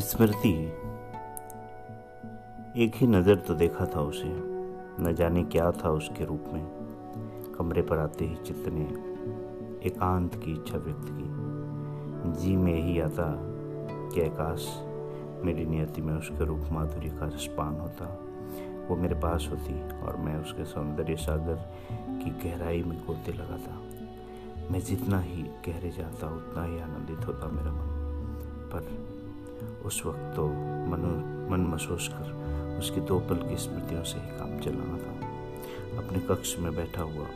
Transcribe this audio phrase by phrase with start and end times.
[0.00, 0.72] स्मृति।
[2.82, 4.28] एक ही नज़र तो देखा था उसे,
[5.02, 6.66] न जाने क्या था उसके रूप में।
[7.58, 8.84] कमरे पर आते ही चित्त ने
[9.88, 13.34] एकांत की इच्छा व्यक्त की। जी में ही आता
[14.14, 14.66] कि आकाश
[15.44, 18.18] मेरी नियति में उसके रूप माधुरी का रसपान होता।
[18.88, 21.54] वो मेरे पास होती और मैं उसके सौंदर्य सागर
[22.24, 23.80] की गहराई में गोते लगाता।
[24.70, 27.96] मैं जितना ही गहरे जाता, उतना ही आनंदित होता मेरा मन।
[28.72, 29.07] पर
[29.84, 30.46] उस वक्त तो
[30.90, 35.12] मन मन महसूस कर उसकी दो पल की स्मृतियों से ही काम चलाना था।
[35.98, 37.26] अपने कक्ष में बैठा हुआ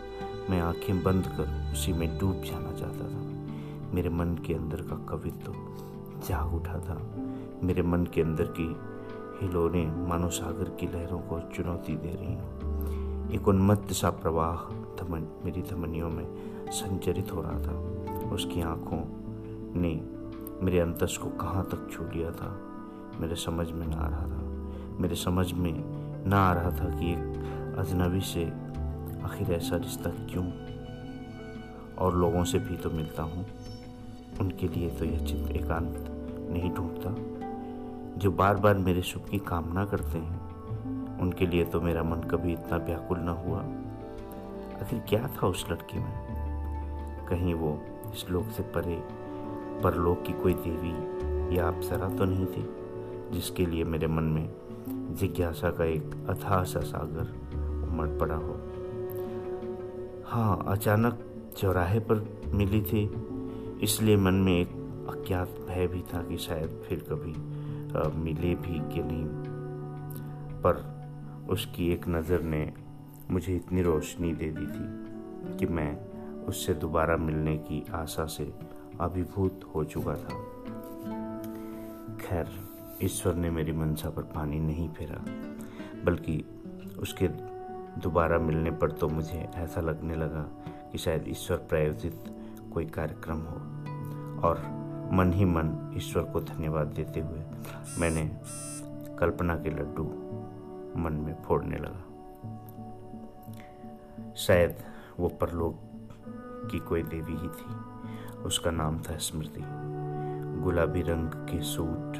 [0.51, 3.23] मैं आँखें बंद कर उसी में डूब जाना चाहता था।
[3.95, 5.55] मेरे मन के अंदर का कवित्व तो
[6.29, 7.01] जाग उठा था।
[7.62, 8.77] मेरे मन के अंदर की
[9.41, 14.57] हिलोने मानो सागर की लहरों को चुनौती दे रही हूँ। एक उन्मत्त सा प्रवाह
[14.97, 16.27] धमन, मेरी धमनियों में
[16.70, 17.75] संचरित हो रहा था।
[18.31, 19.00] उसकी आँखों
[19.81, 20.22] ने
[20.63, 22.61] मेरे अंतस को कहाँ तक छू लिया था?
[23.21, 24.43] मेरे समझ में ना आ रहा था।
[25.01, 25.85] मेरे समझ में
[26.27, 28.45] ना आ रहा था कि एक अजनबी से
[29.23, 30.45] आखिर ऐसा रिश्ता क्यों?
[31.95, 33.47] और लोगों से भी तो मिलता हूँ।
[34.41, 35.95] उनके लिए तो यह चित्र एकांत
[36.51, 37.15] नहीं ढूंढता।
[38.19, 40.41] जो बार बार मेरे सुख की कामना करते हैं,
[41.19, 43.61] उनके लिए तो मेरा मन कभी इतना व्याकुल न हुआ।
[44.83, 46.33] आखिर क्या था उस लड़की में?
[47.29, 47.83] कहीं वो
[48.15, 49.22] इस लोक से परे
[49.83, 52.69] परलोक की कोई देवी या अप्सरा तो नहीं थी
[53.30, 57.33] जिसके लिए मेरे मन में जिज्ञासा का एक अथाह सा सागर
[57.88, 58.55] उमड़ पड़ा हो।
[60.27, 61.19] हाँ अचानक
[61.58, 63.03] चौराहे पर मिली थी
[63.83, 64.69] इसलिए मन में एक
[65.08, 67.34] अज्ञात भय भी था कि शायद फिर कभी
[67.98, 69.27] आ, मिले भी कि नहीं।
[70.62, 70.84] पर
[71.50, 72.72] उसकी एक नज़र ने
[73.30, 75.97] मुझे इतनी रोशनी दे दी थी कि मैं
[76.44, 78.44] उससे दोबारा मिलने की आशा से
[79.01, 80.39] अभिभूत हो चुका था।
[82.16, 82.49] खैर,
[83.03, 85.25] ईश्वर ने मेरी मनसा पर पानी नहीं फेरा,
[86.05, 86.44] बल्कि
[86.99, 87.28] उसके
[88.00, 90.43] दोबारा मिलने पर तो मुझे ऐसा लगने लगा
[90.93, 92.25] कि शायद ईश्वर प्रायोजित
[92.72, 93.56] कोई कार्यक्रम हो।
[94.49, 97.41] और मन ही मन ईश्वर को धन्यवाद देते हुए
[97.99, 98.41] मैंने
[99.19, 100.05] कल्पना के लड्डू
[101.00, 102.05] मन में फोड़ने लगा।
[104.37, 104.77] शायद
[105.21, 105.78] वो परलोक
[106.71, 107.91] की कोई देवी ही थी।
[108.47, 109.62] उसका नाम था स्मृति।
[110.62, 112.19] गुलाबी रंग के सूट,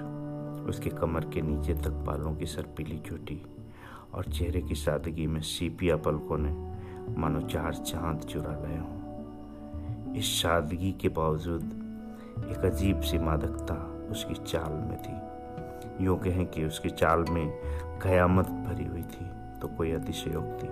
[0.68, 3.42] उसके कमर के नीचे तक बालों की सरपीली चोटी
[4.14, 6.52] और चेहरे की सादगी में सीपिया पलकों ने
[7.20, 11.62] मानो चार चाँद चुरा लाए हों। इस सादगी के बावजूद
[12.50, 13.74] एक अजीब सी मादकता
[14.10, 17.48] उसकी चाल में थी। यूँ कहें कि उसकी चाल में
[18.02, 19.26] कयामत भरी हुई थी
[19.60, 20.66] तो कोई अतिशयोक्ति,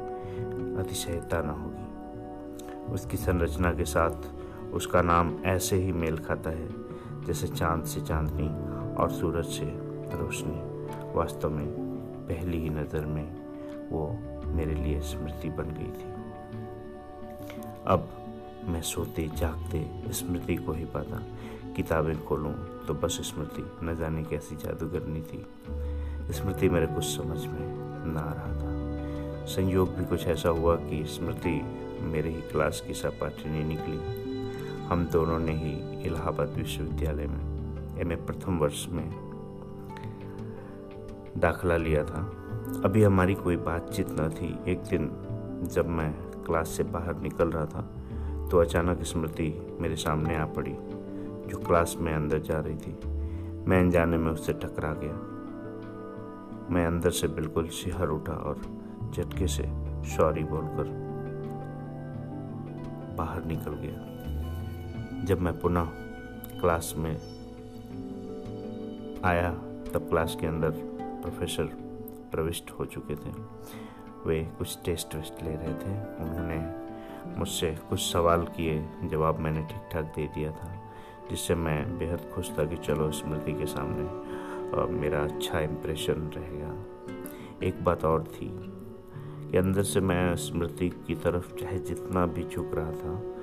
[0.83, 4.33] अतिशयता न होगी। उसकी संरचना के साथ
[4.73, 6.69] उसका नाम ऐसे ही मेल खाता है,
[7.27, 8.49] जैसे चाँद से चांदनी
[8.95, 9.67] और सूरज से
[10.17, 11.67] रोशनी। वास्तव में
[12.29, 13.41] पहली ही नज़र में
[13.91, 14.09] वो
[14.47, 16.09] मेरे लिए स्मृति बन गई थी।
[17.87, 18.09] अब
[18.69, 21.23] मैं सोते जागते स्मृति को ही पाता।
[21.77, 22.53] किताबें खोलूं
[22.87, 25.47] तो बस स्मृति, न जाने कैसी जादूगरनी थी।
[26.33, 31.05] स्मृति मेरे कुछ समझ में ना आ रहा था। संयोग भी कुछ ऐसा हुआ कि
[31.05, 31.61] स्मृति
[32.03, 34.20] मेरे ही क्लास की सहपाठिनी निकली।
[34.91, 39.11] हम दोनों ने ही इलाहाबाद विश्वविद्यालय में एमए प्रथम वर्ष में
[41.39, 42.23] दाखला लिया था।
[42.85, 45.09] अभी हमारी कोई बातचीत न थी। एक दिन
[45.73, 46.13] जब मैं
[46.45, 47.83] क्लास से बाहर निकल रहा था
[48.51, 50.75] तो अचानक स्मृति मेरे सामने आ पड़ी,
[51.51, 52.97] जो क्लास में अंदर जा रही थी।
[53.69, 55.15] मैं अनजाने में उससे टकरा गया।
[56.75, 58.61] मैं अंदर से बिल्कुल सिहर उठा और
[59.15, 59.71] झटके से
[60.17, 60.95] सॉरी बोलकर
[63.19, 64.10] बाहर निकल गया।
[65.25, 65.85] जब मैं पुनः
[66.61, 67.17] क्लास में
[69.25, 69.51] आया,
[69.95, 70.71] तब क्लास के अंदर
[71.23, 71.65] प्रोफेसर
[72.33, 73.33] प्रविष्ट हो चुके थे।
[74.27, 76.91] वे कुछ टेस्ट वेस्ट ले रहे थे। उन्होंने
[77.39, 80.93] मुझसे कुछ सवाल किए, जवाब मैंने ठीक ठाक दे दिया था,
[81.31, 84.07] जिससे मैं बेहद खुश था कि चलो स्मृति के सामने
[84.71, 86.75] और मेरा अच्छा इम्प्रेशन रहेगा।
[87.63, 88.51] एक बात और थी
[89.51, 93.40] कि अंदर से मैं स्मृति की तरफ़ चाहे जितना भी झुक रहा था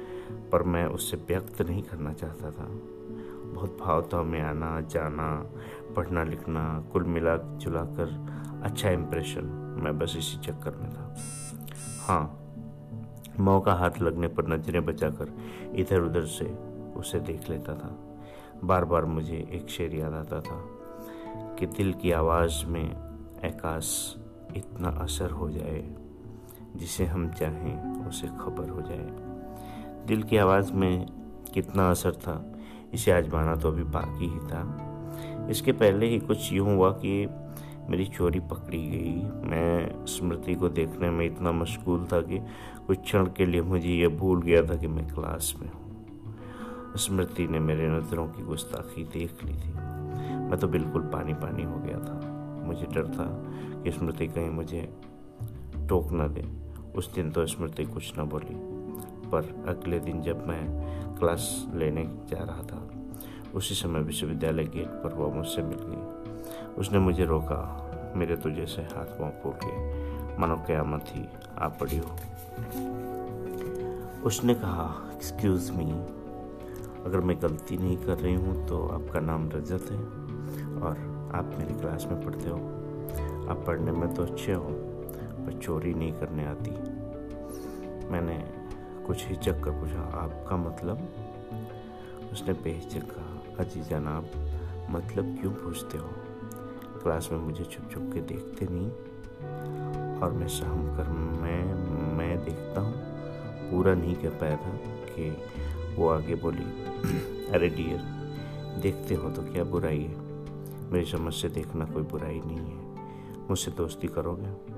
[0.51, 2.67] पर मैं उससे व्यक्त नहीं करना चाहता था।
[3.53, 5.29] बहुत भावताओं में आना, जाना,
[5.95, 9.45] पढ़ना, लिखना, कुल मिला जुला कर अच्छा इम्प्रेशन
[9.83, 11.15] मैं बस इसी चक्कर में था।
[12.01, 12.43] हाँ
[13.39, 15.33] मौका हाथ लगने पर नज़रें बचाकर
[15.75, 16.45] इधर उधर से
[16.95, 17.95] उसे देख लेता था।
[18.63, 20.63] बार बार मुझे एक शेर याद आता था
[21.59, 22.95] कि दिल की आवाज़ में
[23.45, 24.15] आकाश
[24.55, 25.95] इतना असर हो जाए,
[26.75, 29.26] जिसे हम चाहें उसे खबर हो जाए।
[30.07, 31.05] दिल की आवाज़ में
[31.53, 32.53] कितना असर था,
[32.93, 34.83] इसे आजमाना तो अभी बाकी ही था।
[35.49, 37.27] इसके पहले ही कुछ यूँ हुआ कि
[37.89, 42.39] मेरी चोरी पकड़ी गई। मैं स्मृति को देखने में इतना मशगूल था कि
[42.87, 46.07] कुछ क्षण के लिए मुझे यह भूल गया था कि मैं क्लास में हूँ।
[46.97, 49.73] स्मृति ने मेरे नज़रों की गुस्ताखी देख ली थी।
[50.37, 52.21] मैं तो बिल्कुल पानी पानी हो गया था।
[52.65, 53.43] मुझे डर था
[53.83, 54.97] कि स्मृति कहीं मुझे
[55.89, 56.45] टोक न दे।
[56.97, 58.76] उस दिन तो स्मृति कुछ ना बोली।
[59.31, 60.63] पर अगले दिन जब मैं
[61.19, 62.81] क्लास लेने जा रहा था,
[63.55, 67.61] उसी समय विश्वविद्यालय गेट पर वह मुझसे मिल गई। उसने मुझे रोका,
[68.15, 71.25] मेरे तो जैसे हाथ पाँव फूट गए मानो क्यामत ही,
[71.57, 72.15] आप पड़ी हो
[74.23, 74.85] उसने कहा
[75.15, 75.91] एक्सक्यूज़ मी
[77.05, 79.99] अगर मैं गलती नहीं कर रही हूँ तो आपका नाम रजत है
[80.81, 80.97] और
[81.35, 82.57] आप मेरी क्लास में पढ़ते हो।
[83.49, 84.69] आप पढ़ने में तो अच्छे हो,
[85.45, 86.71] पर चोरी नहीं करने आती।
[88.11, 88.37] मैंने
[89.07, 91.09] कुछ हिचक कर पूछा, आपका मतलब?
[92.31, 94.29] उसने बेहिचक कहा, अजी जनाब
[94.89, 96.09] मतलब क्यों पूछते हो?
[97.03, 98.91] क्लास में मुझे छुप छुप के देखते नहीं?
[100.21, 101.73] और मैं सहम कर, मैं
[102.17, 102.93] मैं देखता हूँ।
[103.71, 105.37] पूरा नहीं कह पाया था कि
[105.95, 106.65] वो आगे बोली,
[107.47, 107.99] अरे डियर
[108.81, 110.17] देखते हो तो क्या बुराई है?
[110.91, 112.85] मेरी समझ से देखना कोई बुराई नहीं है।
[113.49, 114.77] मुझसे दोस्ती करोगे?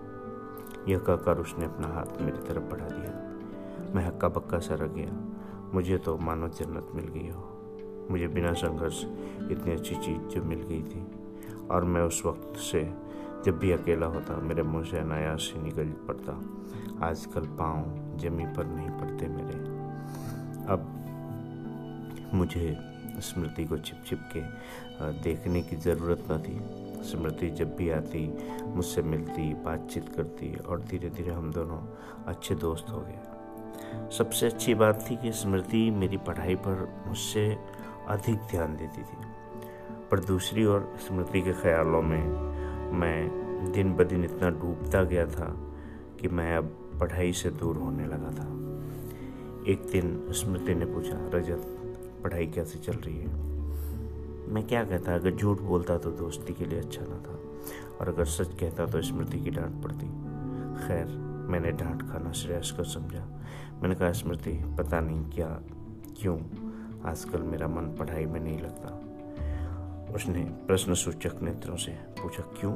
[0.92, 3.29] यह कहकर उसने अपना हाथ मेरी तरफ़ बढ़ा दिया।
[3.96, 5.12] मैं हक्का बक्का सा रह गया
[5.74, 9.04] मुझे तो मानो जन्नत मिल गई हो। मुझे बिना संघर्ष
[9.52, 11.06] इतनी अच्छी चीज़ जो मिल गई थी।
[11.72, 12.84] और मैं उस वक्त से
[13.46, 16.40] जब भी अकेला होता, मेरे मुँह से अनायास ही निकल पड़ता।
[17.08, 19.58] आजकल पाँव जमी पर नहीं पड़ते मेरे।
[20.66, 22.78] अब मुझे
[23.20, 24.42] स्मृति को छिप छिप के
[25.22, 26.60] देखने की ज़रूरत न थी।
[27.04, 28.28] स्मृति जब भी आती,
[28.66, 31.80] मुझसे मिलती, बातचीत करती और धीरे धीरे हम दोनों
[32.28, 33.20] अच्छे दोस्त हो गए।
[34.18, 37.58] सबसे अच्छी बात थी कि स्मृति मेरी पढ़ाई पर मुझसे
[38.08, 39.18] अधिक ध्यान देती थी।
[40.12, 42.28] पर दूसरी ओर स्मृति के ख्यालों में
[42.92, 45.56] मैं दिन ब दिन इतना डूबता गया था
[46.22, 48.48] कि मैं अब पढ़ाई से दूर होने लगा था।
[49.72, 51.66] एक दिन स्मृति ने पूछा, रजत,
[52.24, 53.28] पढ़ाई कैसे चल रही है?
[54.54, 57.40] मैं क्या कहता, अगर झूठ बोलता तो दोस्ती के लिए अच्छा ना था,
[58.00, 60.06] और अगर सच कहता तो स्मृति की डांट पड़ती।
[60.88, 63.26] खैर मैंने डांट खाना श्रेयस कर समझा।
[63.82, 65.62] मैंने कहा, स्मृति, पता नहीं क्या,
[66.22, 66.38] क्यों?
[67.06, 68.90] आजकल मेरा मन पढ़ाई में नहीं लगता।
[70.16, 72.76] उसने प्रश्न सूचक नेत्रों से पूछा, क्यों?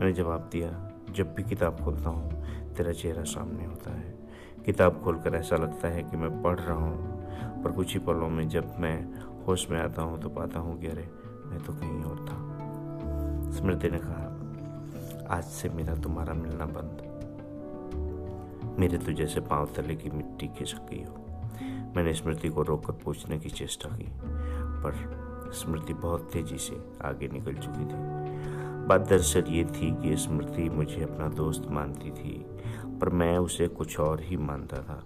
[0.00, 2.44] मैंने जवाब दिया, जब भी किताब खोलता हूँ,
[2.74, 4.18] तेरा चेहरा सामने होता है।
[4.66, 7.22] किताब खोलकर ऐसा लगता है कि मैं पढ़ रहा हूँ,
[7.62, 10.86] पर कुछ ही पलों में जब मैं होश में आता हूँ तो पाता हूँ कि,
[10.86, 11.10] अरे,
[11.46, 12.58] मैं तो कहीं और था।
[13.50, 14.34] स्मृति ने कहा,
[15.36, 17.07] आज से मेरा तुम्हारा मिलना बंद।
[18.78, 21.14] मेरे तो जैसे पाँव तले की मिट्टी खिसक गई हो।
[21.96, 24.06] मैंने स्मृति को रोककर पूछने की चेष्टा की,
[24.82, 30.68] पर स्मृति बहुत तेज़ी से आगे निकल चुकी थी। बात दरअसल ये थी कि स्मृति
[30.68, 32.46] मुझे अपना दोस्त मानती थी,
[33.00, 35.04] पर मैं उसे कुछ और ही मानता था।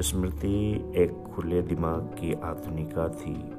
[0.00, 3.52] स्मृति एक खुले दिमाग की आधुनिका थी,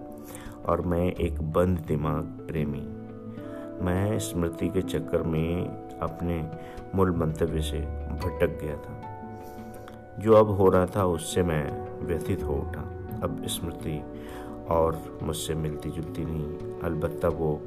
[0.65, 2.85] और मैं एक बंद दिमाग प्रेमी।
[3.85, 5.65] मैं स्मृति के चक्कर में
[5.99, 6.51] अपने
[6.95, 7.79] मूल मंतव्य से
[8.13, 9.16] भटक गया था।
[10.19, 11.63] जो अब हो रहा था उससे मैं
[12.05, 12.81] व्यथित हो उठा।
[13.23, 14.01] अब स्मृति
[14.69, 17.61] और मुझसे मिलती जुलती नहीं। अलबत्ता वो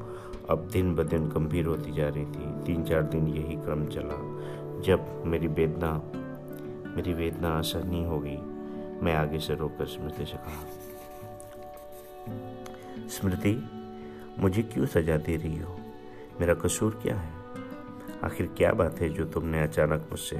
[0.50, 4.18] अब दिन ब दिन गंभीर होती जा रही थी। तीन चार दिन यही क्रम चला
[4.80, 5.92] जब मेरी वेदना
[6.96, 8.36] मेरी वेदना असहनीय हो गई।
[9.02, 10.64] मैं आगे से रोककर स्मृति से कहा,
[13.08, 13.54] स्मृति,
[14.38, 15.78] मुझे क्यों सजा दे रही हो?
[16.40, 17.32] मेरा कसूर क्या है?
[18.24, 20.36] आखिर क्या बात है जो तुमने अचानक मुझसे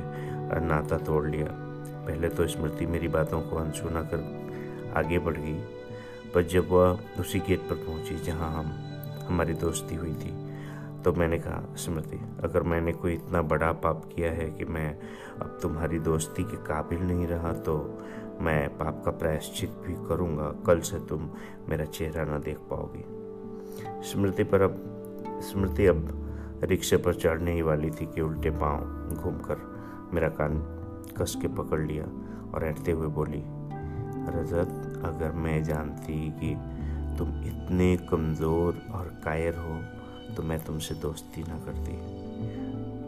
[0.67, 1.69] नाता तोड़ लिया?
[2.07, 5.59] पहले तो स्मृति मेरी बातों को अनसुना कर आगे बढ़ गई,
[6.35, 8.73] पर जब वह उसी गेट पर पहुँची जहाँ हम,
[9.26, 10.38] हमारी दोस्ती हुई थी
[11.02, 14.90] तो मैंने कहा, स्मृति, अगर मैंने कोई इतना बड़ा पाप किया है कि मैं
[15.40, 17.76] अब तुम्हारी दोस्ती के काबिल नहीं रहा तो
[18.40, 21.30] मैं पाप का प्रायश्चित भी करूँगा। कल से तुम
[21.69, 23.04] मेरा चेहरा ना देख पाओगी।
[24.11, 24.76] स्मृति पर अब,
[25.42, 29.57] स्मृति अब रिक्शे पर चढ़ने ही वाली थी कि उल्टे पाँव घूमकर
[30.14, 30.59] मेरा कान
[31.20, 32.04] कस के पकड़ लिया
[32.54, 33.42] और ऐठते हुए बोली,
[34.30, 36.54] रजत, अगर मैं जानती कि
[37.18, 39.80] तुम इतने कमज़ोर और कायर हो
[40.34, 41.96] तो मैं तुमसे दोस्ती ना करती।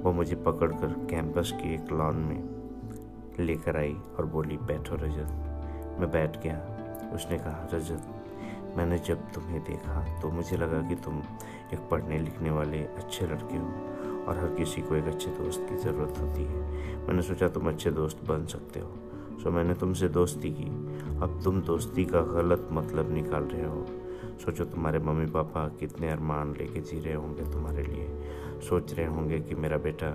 [0.02, 6.10] वो मुझे पकड़कर कैंपस के एक लॉन में लेकर आई और बोली, बैठो रजत, मैं
[6.10, 6.58] बैठ गया।
[7.14, 8.02] उसने कहा, रजत,
[8.76, 11.22] मैंने जब तुम्हें देखा तो मुझे लगा कि तुम
[11.72, 13.68] एक पढ़ने लिखने वाले अच्छे लड़के हो।
[14.28, 16.60] और हर किसी को एक अच्छे दोस्त की ज़रूरत होती है।
[17.06, 18.90] मैंने सोचा तुम अच्छे दोस्त बन सकते हो।
[19.42, 20.68] सो मैंने तुमसे दोस्ती की।
[21.16, 23.86] अब तुम दोस्ती का गलत मतलब निकाल रहे हो।
[24.44, 28.24] सोचो तुम्हारे मम्मी पापा कितने अरमान लेके जी रहे होंगे तुम्हारे लिए।
[28.68, 30.08] सोच रहे होंगे कि मेरा बेटा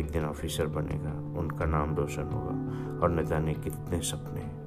[0.00, 2.54] एक दिन ऑफिसर बनेगा। उनका नाम रोशन होगा
[3.00, 4.64] और न जाने कितने सपने।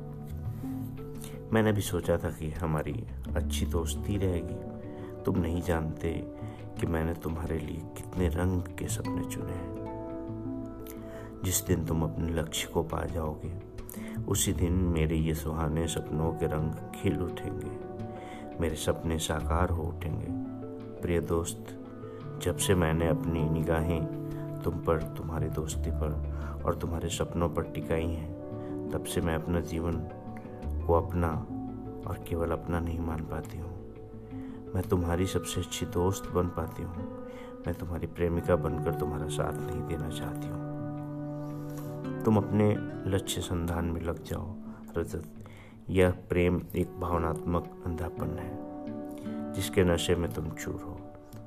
[1.54, 4.78] मैंने भी सोचा था कि हमारी अच्छी दोस्ती रहेगी।
[5.24, 6.37] तुम नहीं जानते
[6.80, 9.78] कि मैंने तुम्हारे लिए कितने रंग के सपने चुने हैं।
[11.44, 13.54] जिस दिन तुम अपने लक्ष्य को पा जाओगे,
[14.28, 17.88] उसी दिन मेरे ये सुहाने सपनों के रंग खिल उठेंगे।
[18.62, 20.28] मेरे सपने साकार हो उठेंगे।
[21.02, 21.80] प्रिय दोस्त,
[22.44, 24.28] जब से मैंने अपनी निगाहें
[24.64, 28.38] तुम पर, तुम्हारी दोस्ती पर और तुम्हारे सपनों पर टिकाई हैं,
[28.90, 29.94] तब से मैं अपना जीवन
[30.88, 31.30] को अपना
[32.10, 33.77] और केवल अपना नहीं मान पाती हूँ।
[34.76, 37.28] मैं तुम्हारी सबसे अच्छी दोस्त बन पाती हूँ।
[37.68, 40.68] मैं तुम्हारी प्रेमिका बनकर तुम्हारा साथ नहीं देना चाहती हूँ।
[42.24, 42.76] तुम अपने
[43.10, 44.56] लक्ष्य संधान में लग जाओ,
[44.98, 45.24] रजत।
[45.90, 48.58] यह प्रेम एक भावनात्मक अंधापन है,
[49.54, 51.00] जिसके नशे में तुम चूर हो।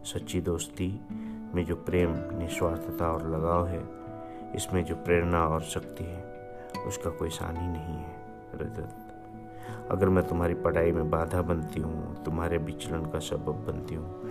[0.04, 1.00] सच्ची दोस्ती
[1.54, 3.82] में जो प्रेम, निस्वार्थता और लगाव है,
[4.56, 6.22] इसमें जो प्रेरणा और शक्ति है,
[6.86, 8.16] उसका कोई सानी नहीं है,
[8.54, 9.09] रजत।
[9.90, 14.30] अगर मैं तुम्हारी पढ़ाई में बाधा बनती हूँ, तुम्हारे विचलन का सबब बनती हूँ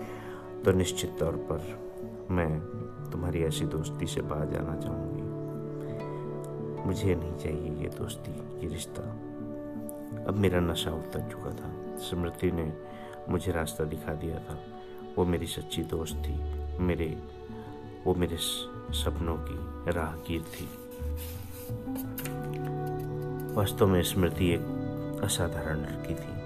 [0.63, 1.89] तो निश्चित तौर पर
[2.31, 2.59] मैं
[3.11, 5.27] तुम्हारी ऐसी दोस्ती से बाहर जाना चाहूँगी।
[6.87, 9.01] मुझे नहीं चाहिए ये दोस्ती, ये रिश्ता।
[10.27, 12.73] अब मेरा नशा उतर चुका था। स्मृति ने
[13.29, 14.59] मुझे रास्ता दिखा दिया था।
[15.17, 16.35] वो मेरी सच्ची दोस्त थी।
[16.79, 17.17] मेरे,
[18.05, 18.37] वो मेरे
[18.93, 20.69] सपनों की राहगीर थी।
[23.55, 24.78] वास्तव में स्मृति एक
[25.23, 26.39] असाधारण लड़की थी।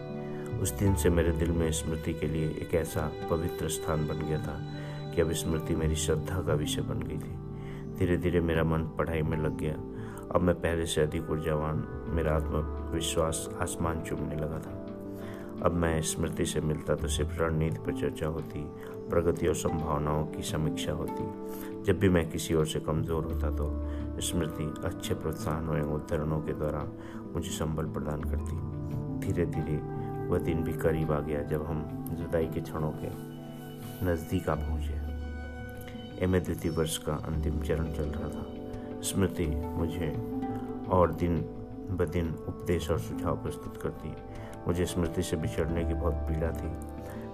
[0.59, 4.39] उस दिन से मेरे दिल में स्मृति के लिए एक ऐसा पवित्र स्थान बन गया
[4.39, 4.73] था
[5.15, 7.43] कि अब स्मृति मेरी श्रद्धा का विषय बन गई थी।
[7.99, 9.73] धीरे धीरे मेरा मन पढ़ाई में लग गया।
[10.31, 14.82] अब मैं पहले से अधिक ऊर्जावान, मेरा आत्मविश्वास आसमान चूमने लगा था।
[15.65, 18.59] अब मैं स्मृति से मिलता तो सिर्फ़ रणनीति पर चर्चा होती,
[19.09, 24.19] प्रगति और संभावनाओं की समीक्षा होती। जब भी मैं किसी और से कमज़ोर होता तो
[24.21, 26.83] स्मृति अच्छे प्रोत्साहनों एवं उद्धरणों के द्वारा
[27.33, 28.55] मुझे संबल प्रदान करती।
[29.19, 29.77] धीरे धीरे
[30.27, 33.09] वह दिन भी करीब आ गया जब हम जुदाई के क्षणों के
[34.05, 39.45] नज़दीक आ पहुँचे। एम ए द्वितीय वर्ष का अंतिम चरण चल रहा था। स्मृति
[39.77, 40.11] मुझे
[40.91, 41.39] और दिन
[41.91, 44.13] ब दिन उपदेश और सुझाव प्रस्तुत करती।
[44.67, 46.69] मुझे स्मृति से बिछड़ने की बहुत पीड़ा थी,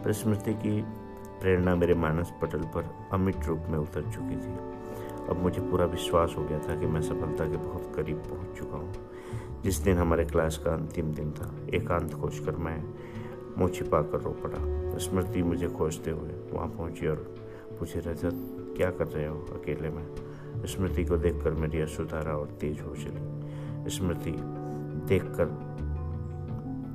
[0.04, 0.82] पर स्मृति की
[1.42, 4.58] प्रेरणा मेरे मानस पटल पर अमिट रूप में उतर चुकी थी।
[5.30, 8.78] अब मुझे पूरा विश्वास हो गया था कि मैं सफलता के बहुत करीब पहुँच चुका
[8.78, 12.78] हूँ। जिस दिन हमारे क्लास का अंतिम दिन था, एकांत खोज कर मैं
[13.58, 17.16] मुँह छिपा कर रो पड़ा। स्मृति मुझे खोजते हुए वहाँ पहुँची और
[17.80, 18.32] पूछे, रजत,
[18.78, 20.06] क्या कर रहे हो अकेले में?
[20.66, 24.32] स्मृति को देखकर मेरी अश्रुधारा और तेज हो चली। स्मृति
[25.10, 25.46] देखकर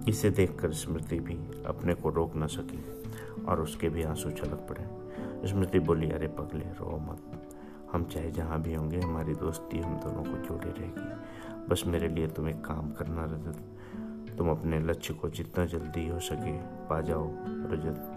[0.08, 1.34] इसे देखकर स्मृति भी
[1.66, 2.84] अपने को रोक न सकी
[3.44, 5.04] और उसके भी आँसू छलक पड़े।
[5.48, 7.40] स्मृति बोली, अरे पगले रो मत।
[7.92, 12.26] हम चाहे जहाँ भी होंगे, हमारी दोस्ती हम दोनों को जोड़े रहेगी। बस मेरे लिए
[12.26, 13.70] तुम एक काम करना, रजत।
[14.38, 16.52] तुम अपने लक्ष्य को जितना जल्दी हो सके
[16.86, 18.10] पा जाओ, रजत।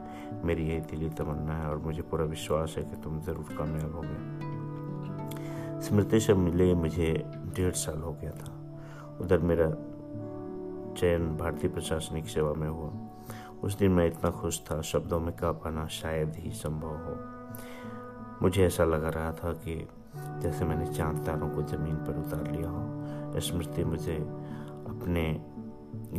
[0.46, 4.48] मेरी यही दिली तमन्ना है और मुझे पूरा विश्वास है कि तुम ज़रूर कामयाब होगे।
[5.82, 7.24] स्मृति से मिले मुझे
[7.56, 8.54] डेढ़ साल हो गया था।
[9.22, 9.70] उधर मेरा
[10.98, 12.92] चयन भारतीय प्रशासनिक सेवा में हुआ।
[13.64, 17.38] उस दिन मैं इतना खुश था, शब्दों में कह पाना शायद ही संभव हो।
[18.42, 19.88] मुझे ऐसा लगा रहा था कि
[20.18, 22.88] जैसे मैंने चाँद तारों को ज़मीन पर उतार लिया हो।
[23.40, 24.16] स्मृति मुझे
[24.88, 25.46] अपने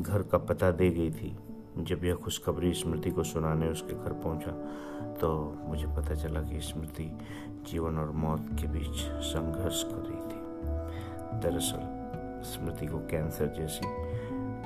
[0.01, 1.39] घर का पता दे गई थी।
[1.79, 4.51] जब यह खुशखबरी स्मृति को सुनाने उसके घर पहुँचा
[5.13, 7.19] तो मुझे पता चला कि स्मृति
[7.71, 10.39] जीवन और मौत के बीच संघर्ष कर रही थी।
[11.41, 11.99] दरअसल,
[12.43, 14.08] स्मृति को कैंसर जैसी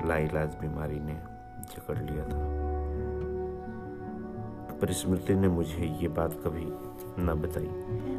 [0.06, 1.14] लाइलाज बीमारी ने
[1.73, 2.40] जकड़ लिया था।
[4.78, 6.66] पर स्मृति ने मुझे ये बात कभी
[7.18, 7.66] न बताई।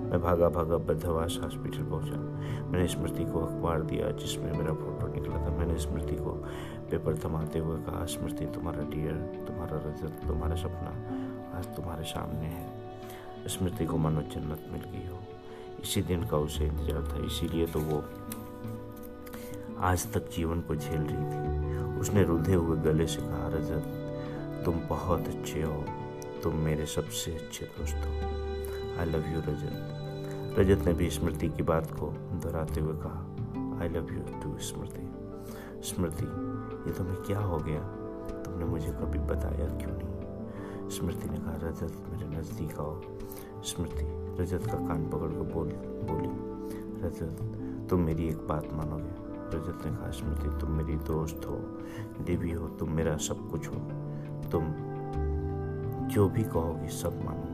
[0.10, 2.18] मैं भागा भागा बद्धवास हॉस्पिटल पहुँचा।
[2.70, 6.32] मैंने स्मृति को अखबार दिया, जिसमें मेरा फ़ोटो निकला था। मैंने स्मृति को
[6.92, 9.16] पेपर थमाते हुए कहा, स्मृति, तुम्हारा डियर
[9.48, 10.94] तुम्हारा रजत, तुम्हारा सपना
[11.58, 15.20] आज तुम्हारे सामने है। स्मृति को मानो जन्नत मिल गई हो।
[15.84, 18.04] इसी दिन का उसे इंतज़ार था। इसीलिए तो वो
[19.84, 23.84] आज तक जीवन को झेल रही थी। उसने रुधे हुए गले से कहा, रजत,
[24.66, 25.86] तुम बहुत अच्छे हो।
[26.44, 28.12] तुम मेरे सबसे अच्छे दोस्त हो।
[29.00, 33.90] आई लव यू रजत। रजत ने भी स्मृति की बात को दोहराते हुए कहा I
[33.90, 35.12] love you too Smriti.
[35.84, 36.24] Smriti,
[36.90, 37.80] ये तुम्हें क्या हो गया?
[38.42, 40.90] तुमने मुझे कभी बताया क्यों नहीं?
[40.90, 43.02] स्मृति ने कहा, रजत, मेरे नज़दीक आओ।
[43.63, 44.06] स्मृति
[44.42, 45.68] रजत का कान पकड़ कर बोल,
[46.12, 46.30] बोली,
[47.08, 47.60] रजत,
[47.90, 51.55] तुम मेरी एक बात मानोगे। रजत ने कहा स्मृति तुम मेरी दोस्त हो,
[52.24, 53.75] देवी हो, तुम मेरा सब कुछ हो।
[54.51, 54.74] तुम
[56.07, 57.51] जो भी कहोगे सब मानूँगा।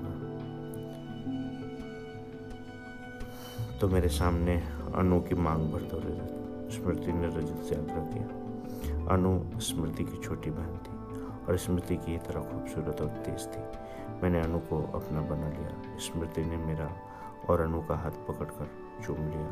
[3.77, 4.55] तो मेरे सामने
[4.95, 6.35] अनु की मांग भर दो रजत
[6.71, 8.27] स्मृति ने रजत से आग्रह किया।
[9.13, 10.95] अनु स्मृति की छोटी बहन थी
[11.45, 13.61] और स्मृति की तरह खूबसूरत और तेज थी।
[14.23, 16.91] मैंने अनु को अपना बना लिया। स्मृति ने मेरा
[17.49, 18.69] और अनु का हाथ पकड़कर
[19.05, 19.49] चूम लिया।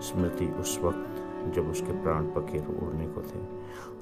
[0.00, 3.42] स्मृति उस वक्त जब उसके प्राण पखेर उड़ने को थे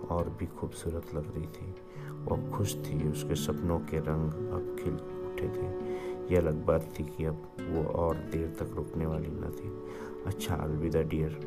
[0.06, 1.74] और भी खूबसूरत लग रही थी।
[2.22, 7.04] वो खुश थी, उसके सपनों के रंग अब खिल उठे थे। यह अलग बात थी
[7.04, 9.70] कि अब वो और देर तक रुकने वाली न थी।
[10.26, 11.38] अच्छा अलविदा डियर,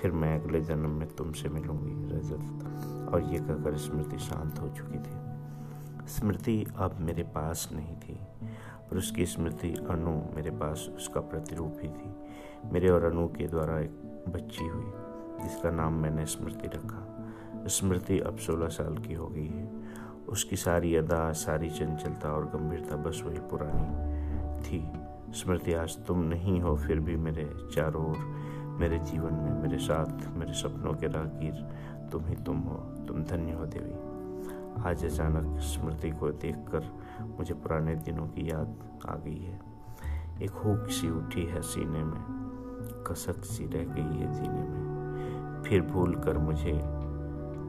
[0.00, 4.98] फिर मैं अगले जन्म में तुमसे मिलूँगी, रजत। और ये कहकर स्मृति शांत हो चुकी
[4.98, 8.18] थी। स्मृति अब मेरे पास नहीं थी
[8.90, 12.14] और उसकी स्मृति अनु मेरे पास उसका प्रतिरूप ही थी।
[12.72, 14.92] मेरे और अनु के द्वारा एक बच्ची हुई।
[15.42, 17.06] जिसका नाम मैंने स्मृति रखा।
[17.66, 19.70] स्मृति अब सोलह साल की हो गई है।
[20.28, 24.10] उसकी सारी अदा, सारी चंचलता और गंभीरता बस वही पुरानी
[24.60, 24.92] थी।
[25.32, 28.16] स्मृति, आज तुम नहीं हो फिर भी मेरे चारों ओर,
[28.80, 31.68] मेरे जीवन में, मेरे साथ, मेरे सपनों के राहगीर,
[32.12, 34.10] तुम ही तुम हो, तुम धन्य हो देवी।
[34.82, 36.84] आज अचानक स्मृति को देखकर
[37.38, 38.76] मुझे पुराने दिनों की याद
[39.08, 39.60] आ गई है।
[40.42, 42.22] एक हुक सी उठी है सीने में,
[43.06, 44.89] कसक सी रह गई है जीने में।
[45.66, 46.72] फिर भूल कर मुझे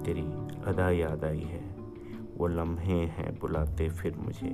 [0.06, 0.26] तेरी
[0.66, 1.76] अदा याद आई है।
[2.38, 4.50] वो लम्हे हैं बुलाते फिर मुझे,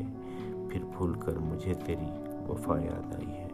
[0.71, 2.09] फिर भूल कर मुझे तेरी
[2.51, 3.46] वफा याद आई है।